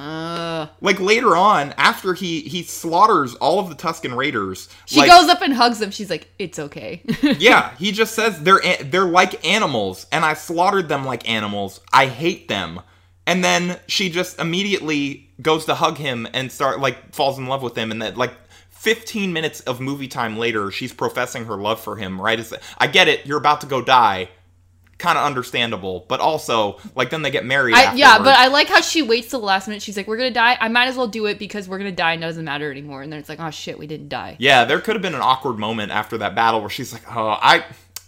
[0.00, 5.10] Uh, like later on after he he slaughters all of the tusken raiders she like,
[5.10, 5.90] goes up and hugs him.
[5.90, 7.02] She's like, "It's okay."
[7.38, 11.80] yeah, he just says they're they're like animals, and I slaughtered them like animals.
[11.92, 12.80] I hate them.
[13.26, 17.62] And then she just immediately goes to hug him and start like falls in love
[17.62, 18.32] with him, and then like.
[18.80, 22.40] 15 minutes of movie time later, she's professing her love for him, right?
[22.78, 24.30] I get it, you're about to go die.
[24.96, 27.74] Kind of understandable, but also, like, then they get married.
[27.74, 29.80] I, yeah, but I like how she waits till the last minute.
[29.82, 30.58] She's like, "We're gonna die.
[30.60, 33.00] I might as well do it because we're gonna die and it doesn't matter anymore."
[33.00, 35.22] And then it's like, "Oh shit, we didn't die." Yeah, there could have been an
[35.22, 37.64] awkward moment after that battle where she's like, "Oh, I,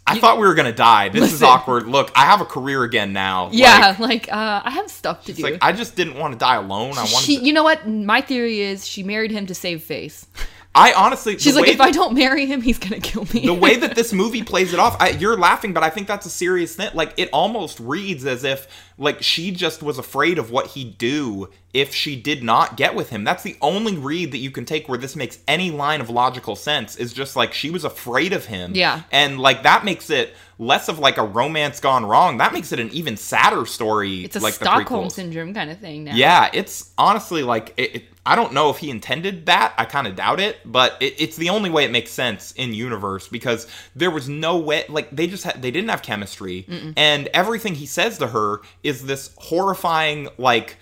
[0.07, 1.09] I thought we were gonna die.
[1.09, 1.87] This is awkward.
[1.87, 3.49] Look, I have a career again now.
[3.53, 5.45] Yeah, Like, like, uh, I have stuff to it's do.
[5.45, 6.93] like I just didn't want to die alone.
[6.99, 7.09] I wanted.
[7.21, 7.89] she, to, you know what?
[7.89, 10.27] My theory is she married him to save face.
[10.75, 13.45] I honestly, She's like, if I don't marry him, he's gonna kill me.
[13.45, 16.25] the way that this movie plays it off, I, you're laughing, but I think that's
[16.25, 16.89] a serious thing.
[16.95, 21.51] Like, it almost reads as if like she just was afraid of what he'd do
[21.75, 23.23] if she did not get with him.
[23.25, 26.57] That's the only read that you can take where this makes any line of logical
[26.57, 26.97] sense.
[26.97, 28.73] Is just like she was afraid of him.
[28.75, 29.03] Yeah.
[29.13, 32.39] and like that makes it less of like a romance gone wrong.
[32.39, 34.25] That makes it an even sadder story.
[34.25, 36.15] it's a like the Stockholm syndrome kind of thing now.
[36.15, 39.75] Yeah, it's honestly like it, it- I don't know if he intended that.
[39.77, 42.73] I kind of doubt it, but it, it's the only way it makes sense in
[42.73, 44.85] universe because there was no way.
[44.89, 49.07] Like they just had, they didn't have chemistry, and everything he says to her is
[49.07, 50.77] this horrifying like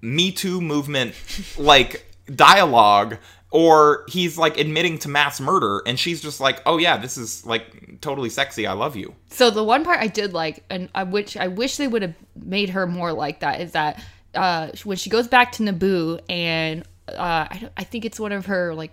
[0.00, 1.14] Me Too movement
[1.58, 3.18] like dialogue.
[3.52, 7.46] Or he's like admitting to mass murder, and she's just like, "Oh yeah, this is
[7.46, 8.66] like totally sexy.
[8.66, 11.76] I love you." So the one part I did like, and I which I wish
[11.76, 14.02] they would have made her more like that, is that
[14.36, 18.46] uh, when she goes back to Naboo, and uh, I, I think it's one of
[18.46, 18.92] her like,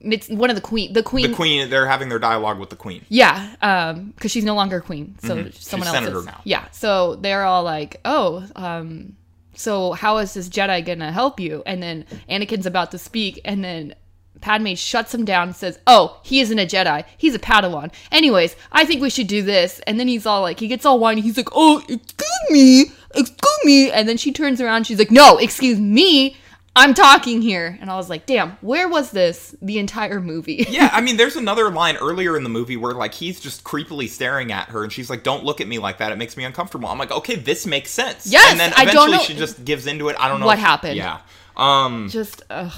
[0.00, 2.76] it's one of the queen, the queen, The queen, they're having their dialogue with the
[2.76, 3.04] queen.
[3.08, 5.50] yeah, um, because she's no longer queen, so someone Mm-hmm.
[5.50, 6.26] She's else senator is.
[6.26, 6.40] now.
[6.44, 9.16] Yeah, so they're all like, oh, um,
[9.54, 11.62] so how is this Jedi gonna help you?
[11.66, 13.94] And then Anakin's about to speak, and then
[14.40, 17.04] Padme shuts him down and says, Oh, he isn't a Jedi.
[17.16, 17.92] He's a Padawan.
[18.12, 19.80] Anyways, I think we should do this.
[19.86, 21.20] And then he's all like, he gets all whiny.
[21.20, 22.86] He's like, Oh, excuse me.
[23.14, 23.90] Excuse me.
[23.90, 24.86] And then she turns around.
[24.86, 26.36] She's like, No, excuse me.
[26.76, 27.76] I'm talking here.
[27.80, 30.64] And I was like, Damn, where was this the entire movie?
[30.70, 34.08] Yeah, I mean, there's another line earlier in the movie where like he's just creepily
[34.08, 36.12] staring at her, and she's like, "Don't look at me like that.
[36.12, 38.94] It makes me uncomfortable." I'm like, "Okay, this makes sense." Yes, and then I eventually
[38.94, 40.16] don't know- she just gives into it.
[40.20, 40.96] I don't know What happened?
[40.96, 41.20] Yeah.
[41.56, 42.72] Um, Just, ugh.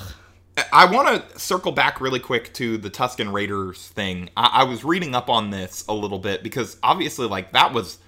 [0.73, 4.31] I want to circle back really quick to the Tusken Raiders thing.
[4.37, 7.99] I-, I was reading up on this a little bit because obviously, like that was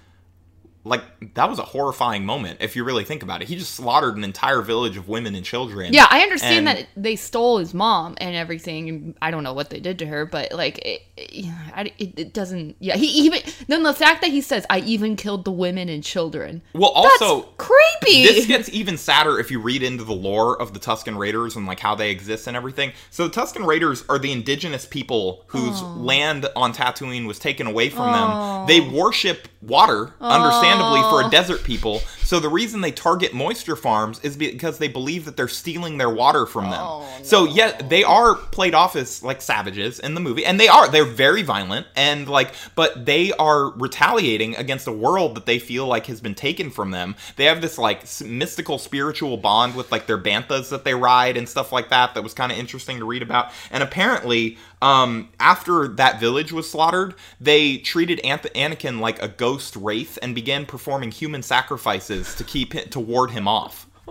[0.85, 1.01] like
[1.35, 3.47] that was a horrifying moment if you really think about it.
[3.47, 5.93] He just slaughtered an entire village of women and children.
[5.93, 9.15] Yeah, I understand And- that they stole his mom and everything.
[9.21, 12.75] I don't know what they did to her, but like, it, it, it, doesn't.
[12.79, 16.03] Yeah, he even then the fact that he says, "I even killed the women and
[16.03, 18.23] children." Well, That's also creepy.
[18.23, 21.65] this gets even sadder if you read into the lore of the Tusken Raiders and
[21.65, 22.91] like how they exist and everything.
[23.09, 27.89] So the Tusken Raiders are the indigenous people whose land on Tatooine was taken away
[27.89, 28.67] from them.
[28.67, 31.29] They worship water, understandably for a oh.
[31.29, 31.99] desert people.
[32.23, 36.09] So the reason they target moisture farms is because they believe that they're stealing their
[36.09, 36.79] water from them.
[36.81, 40.67] Oh, so yeah, they are played off as like savages in the movie, and they
[40.67, 40.89] are.
[40.89, 45.85] They're very violent and like, but they are retaliating against a world that they feel
[45.85, 47.15] like has been taken from them.
[47.35, 51.47] They have this like mystical spiritual bond with like their banthas that they ride and
[51.47, 52.15] stuff like that.
[52.15, 53.51] That was kind of interesting to read about.
[53.71, 59.77] And apparently, um, after that village was slaughtered, they treated Anth- Anakin like a ghost
[59.77, 63.87] wraith and began performing human sacrifices to keep to ward him off.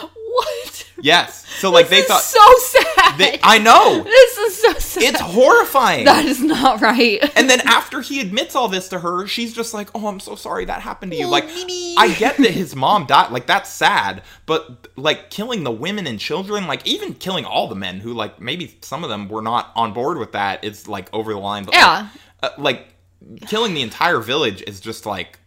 [0.00, 0.79] what?
[1.02, 1.46] Yes.
[1.58, 3.18] So like they This is thought so sad.
[3.18, 4.02] they, I know.
[4.02, 5.02] this is so sad.
[5.02, 6.04] It's horrifying.
[6.04, 7.20] that is not right.
[7.36, 10.34] and then after he admits all this to her, she's just like, "Oh, I'm so
[10.36, 13.30] sorry that happened to you." Oh, Like, I get that his mom died.
[13.32, 14.22] Like, that's sad.
[14.46, 18.40] But like killing the women and children, like even killing all the men who, like,
[18.40, 21.64] maybe some of them were not on board with that, is like over the line.
[21.64, 22.08] But Yeah.
[22.42, 22.86] like, uh, like
[23.48, 25.38] killing the entire village is just like.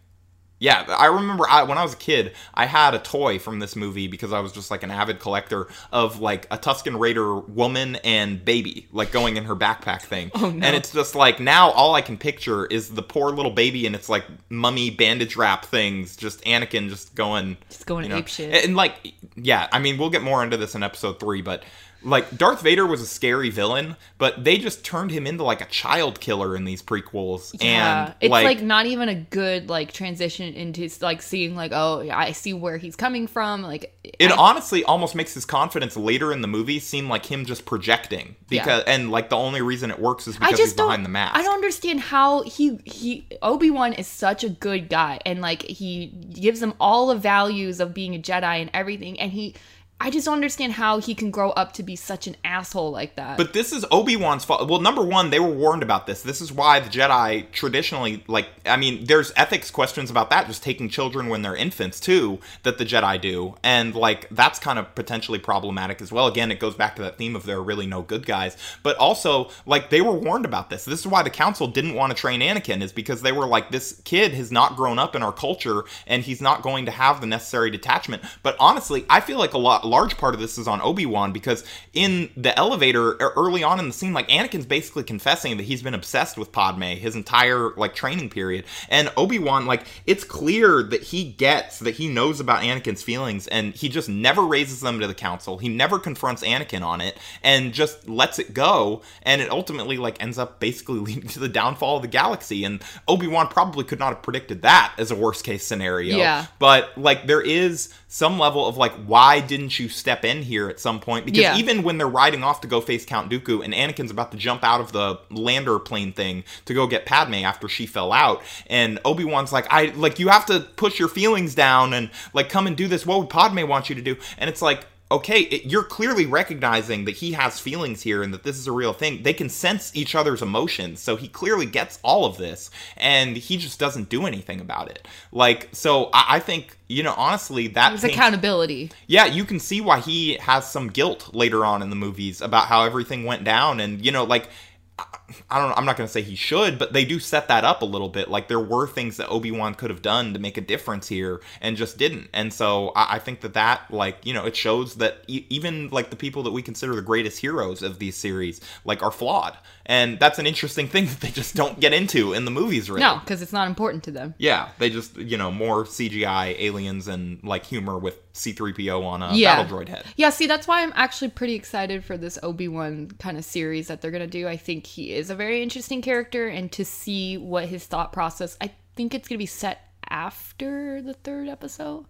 [0.60, 3.74] Yeah, I remember I, when I was a kid, I had a toy from this
[3.76, 7.96] movie because I was just like an avid collector of like a Tusken Raider woman
[7.96, 10.30] and baby, like going in her backpack thing.
[10.34, 10.66] Oh, no.
[10.66, 13.94] And it's just like now all I can picture is the poor little baby and
[13.94, 18.46] it's like mummy bandage wrap things, just Anakin just going, Just going you know, apeshit.
[18.46, 21.64] and, and like yeah, I mean we'll get more into this in episode three, but
[22.04, 25.66] like Darth Vader was a scary villain, but they just turned him into like a
[25.66, 30.54] child killer in these prequels, Yeah, and it's like, not even a good like transition
[30.54, 34.84] into like seeing like oh I see where he's coming from like It I- honestly
[34.84, 39.10] almost makes his confidence later in the movie seem like him just projecting because and
[39.10, 41.36] like the only reason it works is I because just he's behind the mask.
[41.36, 45.62] I don't understand how he he Obi Wan is such a good guy, and like
[45.62, 49.54] he gives them all the values of being a Jedi and everything, and he.
[50.00, 53.14] I just don't understand how he can grow up to be such an asshole like
[53.14, 53.38] that.
[53.38, 54.68] But this is Obi Wan's fault.
[54.68, 56.20] Well, number one, they were warned about this.
[56.20, 60.62] This is why the Jedi traditionally, like, I mean, there's ethics questions about that, just
[60.62, 64.94] taking children when they're infants too, that the Jedi do, and like that's kind of
[64.94, 66.26] potentially problematic as well.
[66.26, 68.96] Again, it goes back to that theme of there are really no good guys, but
[68.96, 70.84] also like they were warned about this.
[70.84, 73.70] This is why the Council didn't want to train Anakin, is because they were like,
[73.70, 77.20] this kid has not grown up in our culture, and he's not going to have
[77.20, 78.22] the necessary detachment.
[78.42, 81.64] But honestly, I feel like a lot large part of this is on Obi-Wan because
[81.92, 85.94] in the elevator early on in the scene like Anakin's basically confessing that he's been
[85.94, 88.64] obsessed with Padme his entire like training period.
[88.88, 93.74] And Obi-Wan like it's clear that he gets that he knows about Anakin's feelings and
[93.74, 95.58] he just never raises them to the council.
[95.58, 99.02] He never confronts Anakin on it and just lets it go.
[99.22, 102.64] And it ultimately like ends up basically leading to the downfall of the galaxy.
[102.64, 106.16] And Obi-Wan probably could not have predicted that as a worst case scenario.
[106.16, 106.46] Yeah.
[106.58, 110.80] but like there is some level of like why didn't you step in here at
[110.80, 111.24] some point?
[111.24, 111.56] Because Yeah.
[111.56, 114.62] even when they're riding off to go face count dooku and anakin's about to jump
[114.64, 118.98] out of the lander plane thing to go get padme after she fell out and
[119.04, 122.76] obi-wan's like i like you have to push your feelings down and like come and
[122.76, 123.04] do this.
[123.06, 124.16] What would padme want you to do?
[124.38, 128.42] And it's like okay, it, you're clearly recognizing that he has feelings here and that
[128.42, 129.22] this is a real thing.
[129.22, 133.56] They can sense each other's emotions, so he clearly gets all of this, and he
[133.56, 135.06] just doesn't do anything about it.
[135.30, 138.90] Like, so I, I think you know, honestly, that paints- accountability.
[139.06, 142.66] yeah, you can see why he has some guilt later on in the movies about
[142.66, 144.48] how everything went down, and you know, like.
[144.98, 145.74] I- don't know.
[145.76, 148.08] I'm not going to say he should, but they do set that up a little
[148.08, 148.28] bit.
[148.30, 151.40] Like there were things that Obi Wan could have done to make a difference here,
[151.60, 152.28] and just didn't.
[152.32, 155.88] And so I, I think that that, like, you know, it shows that e- even
[155.90, 159.56] like the people that we consider the greatest heroes of these series, like, are flawed.
[159.86, 163.00] And that's an interesting thing that they just don't get into in the movies, really.
[163.00, 164.34] No, because it's not important to them.
[164.38, 169.34] Yeah, they just you know more CGI aliens and like humor with C-3PO on a
[169.34, 169.56] Yeah.
[169.62, 170.04] battle droid head.
[170.16, 173.88] Yeah, see, that's why I'm actually pretty excited for this Obi Wan kind of series
[173.88, 174.46] that they're gonna do.
[174.48, 178.56] I think he is a very interesting character, and to see what his thought process.
[178.60, 182.06] I think it's gonna be set after the third episode.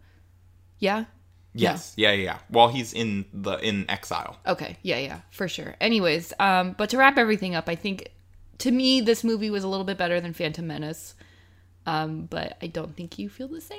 [0.78, 1.04] Yeah.
[1.56, 2.24] Yes, yeah, yeah.
[2.24, 2.38] yeah.
[2.48, 4.38] While he's in the in exile.
[4.44, 4.76] Okay.
[4.82, 5.76] Yeah, yeah, for sure.
[5.80, 8.10] Anyways, um, but to wrap everything up, I think
[8.58, 11.14] to me this movie was a little bit better than Phantom Menace.
[11.86, 13.78] Um, but I don't think you feel the same.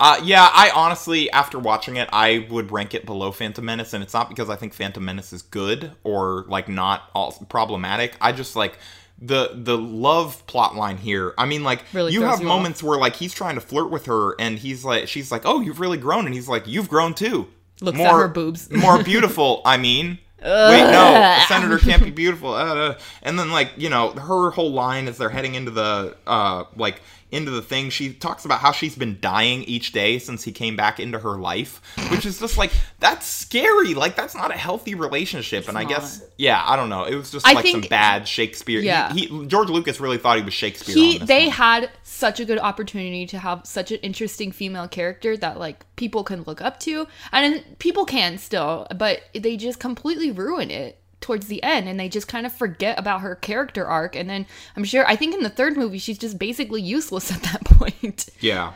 [0.00, 4.02] Uh, yeah, I honestly, after watching it, I would rank it below Phantom Menace, and
[4.02, 8.16] it's not because I think Phantom Menace is good or like not all problematic.
[8.20, 8.78] I just like
[9.20, 11.34] the the love plot line here.
[11.38, 12.56] I mean, like Really you have you off.
[12.56, 15.60] moments where like he's trying to flirt with her, and he's like, she's like, "Oh,
[15.60, 17.48] you've really grown," and he's like, "You've grown too."
[17.80, 18.70] Looks at her boobs.
[18.72, 19.62] more beautiful.
[19.64, 20.18] I mean.
[20.38, 22.52] Wait, no, senator can't be beautiful.
[22.52, 26.64] Uh, and then, like, you know, her whole line as they're heading into the, uh,
[26.76, 27.00] like,
[27.32, 30.76] into the thing, she talks about how she's been dying each day since he came
[30.76, 33.94] back into her life, which is just like, that's scary.
[33.94, 35.68] Like, that's not a healthy relationship.
[35.68, 37.04] and I guess, yeah, I don't know.
[37.04, 38.80] It was just I like think- some bad Shakespeare.
[38.80, 39.12] he- Yeah.
[39.12, 40.94] He, George Lucas really thought he was Shakespeare.
[40.94, 41.52] he they one.
[41.56, 46.22] had such a good opportunity to have such an interesting female character that like people
[46.24, 51.46] can look up to and people can still but they just completely ruin it towards
[51.48, 54.84] the end and they just kind of forget about her character arc and then i'm
[54.84, 58.74] sure i think in the third movie she's just basically useless at that point Yeah.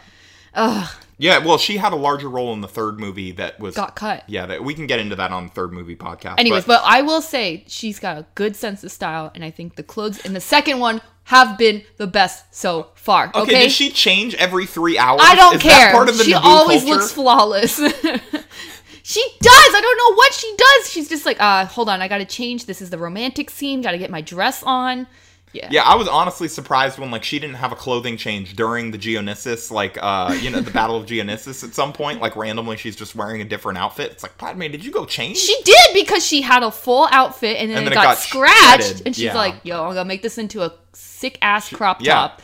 [0.55, 0.90] Ugh.
[1.16, 3.76] Yeah, well, she had a larger role in the third movie that was.
[3.76, 6.40] got cut Yeah, that we can get into that on the third movie podcast.
[6.40, 9.76] anyways but i will say she's got a good sense of style and i think
[9.76, 13.72] the clothes in the second one have been the best so far okay, Okay, does
[13.72, 15.20] she change every three hours?
[15.22, 15.92] I don't Is care.
[15.92, 16.96] Part of the she Naboo always culture?
[16.96, 17.79] looks flawless.
[19.11, 19.53] she does.
[19.53, 20.90] I don't know what she does.
[20.90, 22.66] She's just like, uh, hold on, I gotta change.
[22.66, 23.83] This is the romantic scene.
[23.83, 25.07] Gotta get my dress on.
[25.53, 25.66] Yeah.
[25.68, 28.99] Yeah, I was honestly surprised when like she didn't have a clothing change during the
[28.99, 31.64] Geonosis, like uh, you know, the Battle of Geonosis.
[31.64, 34.12] At some point, like randomly, she's just wearing a different outfit.
[34.12, 35.38] It's like, Padme, did you go change?
[35.38, 38.05] She did because she had a full outfit and then, And it, then it got,
[38.14, 38.83] got scratched.
[38.85, 39.03] shredded.
[39.07, 39.35] And she's Yeah.
[39.35, 42.14] like, yo, I'm gonna make this into a sick ass crop yeah.
[42.14, 42.42] top.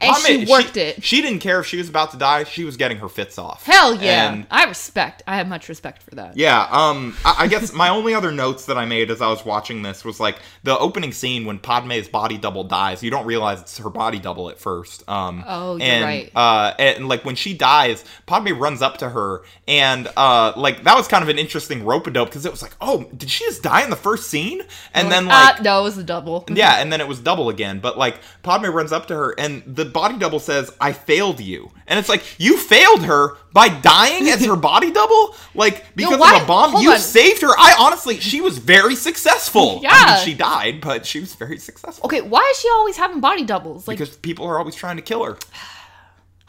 [0.00, 1.02] And she worked it.
[1.02, 2.44] She didn't care if she was about to die.
[2.44, 3.64] She was getting her fits off.
[3.64, 4.32] Hell yeah.
[4.32, 5.22] And I respect.
[5.26, 6.36] I have much respect for that.
[6.36, 9.44] Yeah, um, I, I guess my only other notes that I made as I was
[9.44, 13.02] watching this was like the opening scene when Padme's body double dies.
[13.02, 15.08] You don't realize it's her body double at first.
[15.08, 16.32] Um, Oh, you're and, right.
[16.34, 20.96] Uh, and like when she dies, Padme runs up to her, and uh, like that
[20.96, 23.44] was kind of an interesting rope a dope because it was like, oh, did she
[23.44, 24.60] just die in the first scene?
[24.92, 25.60] And then like.
[25.60, 26.44] uh, no, it was a double.
[26.52, 27.77] yeah, and then it was double again.
[27.80, 31.70] But like Padme runs up to her, and the body double says, "I failed you,"
[31.86, 36.36] and it's like you failed her by dying as her body double, like because why-
[36.36, 36.70] of a bomb.
[36.72, 36.98] hold You on.
[36.98, 37.48] saved her.
[37.58, 39.78] I honestly, she was very successful.
[39.78, 40.14] I Yeah.
[40.16, 43.44] mean, she died, but she was very successful Okay, why is she always having body
[43.44, 43.88] doubles?
[43.88, 45.38] Like, because people are always trying to kill her.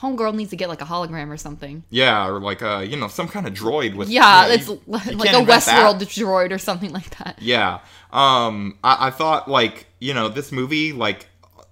[0.01, 1.83] Homegirl needs to get like a hologram or something.
[1.89, 4.81] Yeah, or like uh, you know, some kind of droid with Yeah, you- it's you
[4.87, 5.47] like can't a that.
[5.47, 7.39] Westworld droid or something like that.
[7.41, 7.79] Yeah.
[8.11, 11.28] Um I, I thought like, you know, this movie, like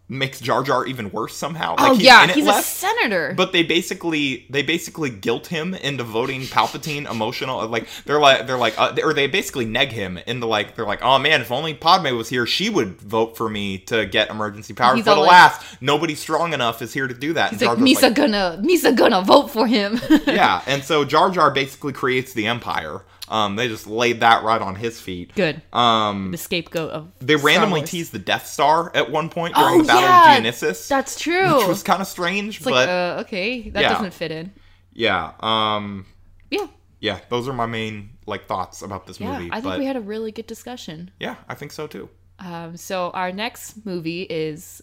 [0.10, 1.76] makes Jar Jar even worse somehow.
[1.78, 3.34] oh he's yeah, he's a senator.
[3.36, 8.58] But they basically they basically guilt him into voting Palpatine emotional like they're like they're
[8.58, 11.74] like uh, or they basically neg him into like they're like oh man if only
[11.74, 15.24] Padme was here she would vote for me to get emergency powers He's but all
[15.24, 17.51] like- alas nobody strong enough is here to do that.
[17.51, 19.99] he's And like Misa gonna Misa gonna vote for him.
[20.26, 23.01] yeah, and so Jar Jar basically creates the Empire.
[23.30, 25.34] Um, they just laid that right on his feet.
[25.36, 25.61] Good.
[25.73, 29.75] Um, the scapegoat of they Star randomly teased the Death Star at one point during
[29.75, 31.57] Oh the Battle yeah, of Geonosis, that's true.
[31.57, 33.93] which was kind of strange, it's but like uh, okay, that Yeah.
[33.93, 34.53] doesn't fit in.
[34.93, 36.05] yeah, um,
[36.49, 36.67] Yeah,
[36.99, 39.34] yeah, those are my main like thoughts about this yeah.
[39.38, 39.49] movie.
[39.51, 41.11] I think but we had a really good discussion.
[41.19, 42.09] yeah, I think so too.
[42.39, 44.82] Um, so our next movie is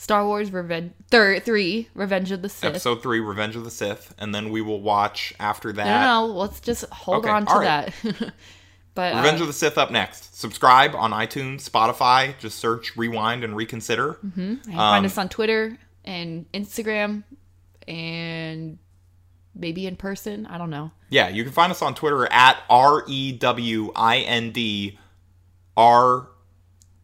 [0.00, 2.70] Star Wars Revenge thir- three Revenge of the Sith.
[2.70, 5.84] Episode three, Revenge of the Sith, and then we will watch after that.
[5.84, 7.92] no, no, no, let's just hold Okay, on to right.
[8.04, 8.32] that.
[8.94, 10.38] but Revenge uh, of the Sith up next.
[10.38, 12.38] Subscribe on iTunes, Spotify.
[12.38, 14.18] Just search Rewind and Reconsider.
[14.36, 17.24] you can find um, us on Twitter and Instagram
[17.88, 18.78] and
[19.54, 20.46] maybe in person.
[20.46, 20.92] I don't know.
[21.10, 24.96] Yeah, you can find us on Twitter at R E W I N D
[25.76, 26.28] R.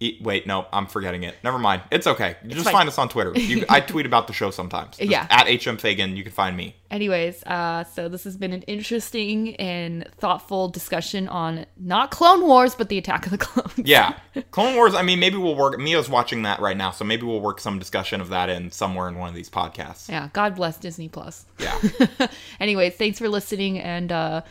[0.01, 1.37] E- Wait, no, I'm forgetting it.
[1.45, 1.83] Never mind.
[1.91, 2.37] It's okay.
[2.43, 2.73] You just fine.
[2.73, 3.33] find us on Twitter.
[3.39, 4.97] You, I tweet about the show sometimes.
[4.97, 5.27] Just Yeah.
[5.31, 6.75] At HM Fagan, you can find me.
[6.91, 12.75] Anyways, uh, so this has been an interesting and thoughtful discussion on not Clone Wars,
[12.75, 13.73] but the Attack of the Clones.
[13.89, 14.19] Yeah.
[14.51, 15.79] Clone Wars, I mean, maybe we'll work.
[15.79, 19.09] Mia's watching that right now, so maybe we'll work some discussion of that in somewhere
[19.09, 20.09] in one of these podcasts.
[20.09, 21.47] Yeah, God bless Disney Plus.
[21.59, 21.79] Yeah.
[22.61, 24.43] Anyways, thanks for listening, and uh,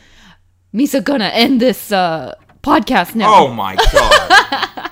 [0.74, 2.34] Misa gonna end this uh,
[2.64, 3.44] podcast now.
[3.46, 4.89] oh my god.